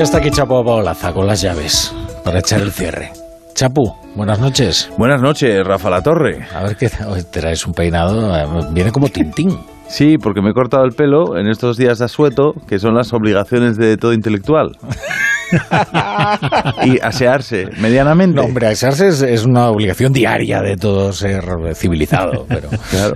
Ya 0.00 0.04
está 0.04 0.16
aquí 0.16 0.30
Chapo 0.30 0.64
Paolaza 0.64 1.12
con 1.12 1.26
las 1.26 1.42
llaves 1.42 1.94
para 2.24 2.38
echar 2.38 2.62
el 2.62 2.72
cierre. 2.72 3.12
Chapu, 3.52 3.94
buenas 4.16 4.40
noches. 4.40 4.90
Buenas 4.96 5.20
noches, 5.20 5.62
Rafa 5.62 5.90
La 5.90 6.02
Torre. 6.02 6.46
A 6.54 6.62
ver 6.62 6.74
qué 6.74 6.88
traes 7.30 7.66
un 7.66 7.74
peinado, 7.74 8.34
eh, 8.34 8.46
viene 8.72 8.92
como 8.92 9.10
tintín. 9.10 9.58
Sí, 9.88 10.16
porque 10.16 10.40
me 10.40 10.52
he 10.52 10.54
cortado 10.54 10.84
el 10.86 10.92
pelo 10.92 11.36
en 11.36 11.48
estos 11.48 11.76
días 11.76 11.98
de 11.98 12.06
asueto, 12.06 12.54
que 12.66 12.78
son 12.78 12.94
las 12.94 13.12
obligaciones 13.12 13.76
de 13.76 13.98
todo 13.98 14.14
intelectual. 14.14 14.70
y 16.84 16.98
asearse 17.00 17.68
medianamente. 17.80 18.36
No, 18.36 18.46
hombre, 18.46 18.68
asearse 18.68 19.08
es, 19.08 19.22
es, 19.22 19.44
una 19.44 19.68
obligación 19.68 20.12
diaria 20.12 20.60
de 20.60 20.76
todo 20.76 21.12
ser 21.12 21.44
civilizado. 21.74 22.46
Pero... 22.48 22.68
Claro. 22.90 23.14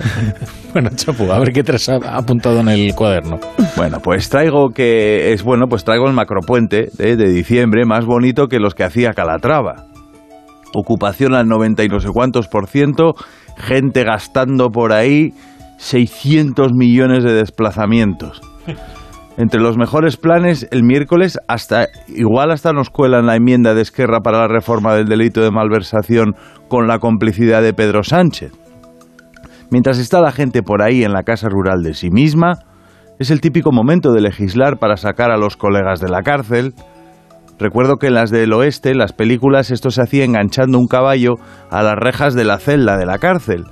bueno, 0.73 0.91
Chapu, 0.95 1.31
a 1.33 1.39
ver 1.41 1.53
qué 1.53 1.65
te 1.65 1.73
has 1.73 1.89
apuntado 1.89 2.61
en 2.61 2.69
el 2.69 2.95
cuaderno. 2.95 3.41
Bueno, 3.77 3.99
pues 4.01 4.29
traigo 4.29 4.71
que 4.71 5.33
es 5.33 5.43
bueno, 5.43 5.67
pues 5.69 5.85
traigo 5.85 6.07
el 6.07 6.13
macropuente 6.13 6.91
de, 6.97 7.17
de 7.17 7.29
diciembre, 7.29 7.85
más 7.85 8.05
bonito 8.05 8.47
que 8.47 8.61
los 8.61 8.75
que 8.75 8.85
hacía 8.85 9.13
Calatrava. 9.15 9.87
Ocupación 10.75 11.35
al 11.35 11.49
90 11.49 11.85
y 11.85 11.89
no 11.89 11.99
sé 11.99 12.09
cuántos 12.13 12.47
por 12.47 12.69
ciento, 12.69 13.15
gente 13.57 14.05
gastando 14.05 14.71
por 14.71 14.93
ahí 14.93 15.33
600 15.79 16.73
millones 16.73 17.25
de 17.25 17.33
desplazamientos. 17.33 18.41
Entre 19.37 19.61
los 19.61 19.77
mejores 19.77 20.17
planes, 20.17 20.69
el 20.71 20.85
miércoles 20.85 21.41
hasta 21.49 21.89
igual 22.07 22.53
hasta 22.53 22.73
nos 22.73 22.89
cuelan 22.89 23.27
la 23.27 23.35
enmienda 23.35 23.75
de 23.75 23.83
Esquerra 23.83 24.21
para 24.21 24.39
la 24.39 24.49
reforma 24.49 24.95
del 24.95 25.07
delito 25.07 25.43
de 25.43 25.51
malversación 25.51 26.35
con 26.69 26.87
la 26.87 27.01
complicidad 27.01 27.61
de 27.61 27.75
Pedro 27.75 28.05
Sánchez. 28.05 28.53
Mientras 29.73 29.99
está 29.99 30.21
la 30.21 30.31
gente 30.31 30.63
por 30.63 30.83
ahí 30.83 31.03
en 31.03 31.13
la 31.13 31.25
casa 31.25 31.49
rural 31.49 31.83
de 31.83 31.95
sí 31.95 32.11
misma, 32.11 32.61
es 33.19 33.33
el 33.33 33.41
típico 33.41 33.73
momento 33.73 34.13
de 34.13 34.21
legislar 34.21 34.79
para 34.79 34.97
sacar 34.97 35.33
a 35.33 35.37
los 35.37 35.57
colegas 35.57 35.99
de 35.99 36.11
la 36.11 36.23
cárcel. 36.23 36.73
Recuerdo 37.59 37.97
que 37.97 38.09
en 38.09 38.15
las 38.15 38.31
del 38.31 38.53
oeste, 38.53 38.95
las 38.95 39.13
películas, 39.13 39.73
esto 39.73 39.91
se 39.91 40.03
hacía 40.03 40.25
enganchando 40.25 40.79
un 40.79 40.87
caballo 40.87 41.35
a 41.71 41.83
las 41.83 41.97
rejas 41.97 42.35
de 42.35 42.45
la 42.45 42.59
celda 42.59 42.97
de 42.97 43.07
la 43.07 43.19
cárcel 43.19 43.65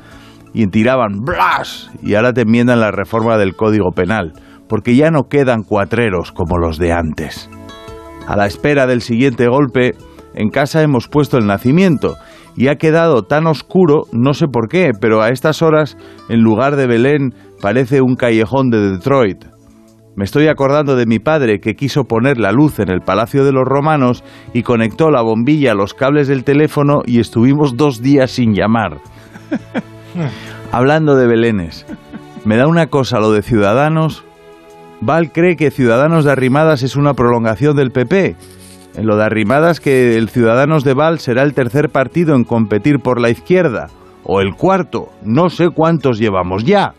y 0.55 0.67
tiraban 0.67 1.21
¡blas! 1.25 1.89
y 2.03 2.15
ahora 2.15 2.33
te 2.33 2.43
enmiendan 2.43 2.81
la 2.81 2.91
reforma 2.91 3.39
del 3.39 3.55
Código 3.55 3.93
Penal 3.93 4.33
porque 4.73 4.97
ya 4.97 5.11
no 5.11 5.25
quedan 5.25 5.65
cuatreros 5.65 6.33
como 6.33 6.57
los 6.57 6.79
de 6.79 6.95
antes. 6.95 7.51
A 8.27 8.37
la 8.37 8.47
espera 8.47 8.87
del 8.87 9.03
siguiente 9.03 9.47
golpe, 9.47 9.95
en 10.33 10.49
casa 10.49 10.81
hemos 10.81 11.09
puesto 11.09 11.37
el 11.37 11.47
nacimiento 11.47 12.15
y 12.57 12.69
ha 12.69 12.77
quedado 12.77 13.25
tan 13.25 13.47
oscuro, 13.47 14.05
no 14.13 14.33
sé 14.33 14.47
por 14.49 14.69
qué, 14.69 14.93
pero 14.99 15.21
a 15.21 15.29
estas 15.29 15.61
horas, 15.61 15.99
en 16.31 16.41
lugar 16.41 16.77
de 16.77 16.87
Belén, 16.87 17.35
parece 17.61 18.01
un 18.01 18.17
callejón 18.17 18.71
de 18.71 18.93
Detroit. 18.93 19.45
Me 20.17 20.25
estoy 20.25 20.47
acordando 20.47 20.97
de 20.97 21.05
mi 21.05 21.19
padre 21.19 21.61
que 21.61 21.75
quiso 21.75 22.05
poner 22.05 22.39
la 22.39 22.51
luz 22.51 22.79
en 22.79 22.89
el 22.89 23.03
Palacio 23.03 23.45
de 23.45 23.53
los 23.53 23.67
Romanos 23.67 24.25
y 24.55 24.63
conectó 24.63 25.11
la 25.11 25.21
bombilla 25.21 25.73
a 25.73 25.75
los 25.75 25.93
cables 25.93 26.29
del 26.29 26.45
teléfono 26.45 27.03
y 27.05 27.21
estuvimos 27.21 27.77
dos 27.77 28.01
días 28.01 28.31
sin 28.31 28.55
llamar. 28.55 29.03
Hablando 30.73 31.15
de 31.15 31.27
Belénes, 31.27 31.85
me 32.47 32.57
da 32.57 32.67
una 32.67 32.87
cosa 32.87 33.21
lo 33.21 33.33
de 33.33 33.43
Ciudadanos, 33.43 34.25
Val 35.05 35.33
cree 35.33 35.57
que 35.57 35.73
Ciudadanos 35.73 36.25
de 36.25 36.31
Arrimadas 36.31 36.85
es 36.85 36.95
una 36.95 37.15
prolongación 37.15 37.75
del 37.75 37.91
PP. 37.91 38.37
En 38.95 39.07
lo 39.07 39.17
de 39.17 39.25
Arrimadas 39.25 39.81
que 39.81 40.17
el 40.17 40.29
Ciudadanos 40.29 40.85
de 40.85 40.95
Val 40.95 41.19
será 41.19 41.43
el 41.43 41.55
tercer 41.55 41.89
partido 41.89 42.37
en 42.37 42.45
competir 42.45 43.01
por 43.01 43.21
la 43.21 43.29
izquierda. 43.29 43.89
O 44.23 44.41
el 44.41 44.55
cuarto. 44.55 45.09
No 45.25 45.51
sé 45.51 45.71
cuántos 45.71 46.21
llevamos 46.21 46.63
ya. 46.63 46.95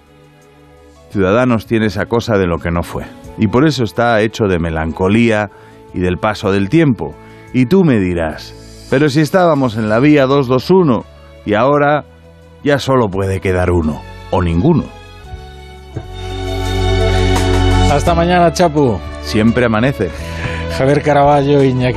Ciudadanos 1.12 1.66
tiene 1.66 1.86
esa 1.86 2.08
cosa 2.08 2.38
de 2.38 2.46
lo 2.46 2.58
que 2.58 2.72
no 2.72 2.84
fue. 2.84 3.06
Y 3.38 3.48
por 3.48 3.66
eso 3.66 3.86
está 3.86 4.20
hecho 4.20 4.48
de 4.50 4.60
melancolía 4.60 5.50
y 5.94 6.02
del 6.02 6.18
paso 6.18 6.52
del 6.52 6.68
tiempo. 6.68 7.16
Y 7.54 7.68
tú 7.68 7.86
me 7.86 8.00
dirás, 8.00 8.88
pero 8.90 9.08
si 9.08 9.22
estábamos 9.22 9.78
en 9.78 9.88
la 9.88 10.00
vía 10.00 10.26
221 10.26 11.06
y 11.46 11.54
ahora 11.54 12.04
ya 12.66 12.80
solo 12.80 13.08
puede 13.08 13.40
quedar 13.40 13.72
uno. 13.72 14.02
O 14.30 14.42
ninguno. 14.42 14.84
Hasta 17.94 18.16
mañana, 18.16 18.52
Chapu. 18.52 19.00
Siempre 19.22 19.66
amanece. 19.66 20.10
Javier 20.80 21.04
Caraballo, 21.04 21.64
Iñaki 21.64 21.92